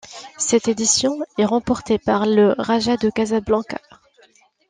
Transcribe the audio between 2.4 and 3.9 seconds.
Raja de Casablanca.